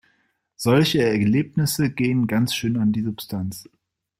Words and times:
Solche 0.55 1.03
Erlebnisse 1.03 1.91
gehen 1.91 2.25
ganz 2.25 2.55
schön 2.55 2.75
an 2.77 2.91
die 2.91 3.03
Substanz. 3.03 3.67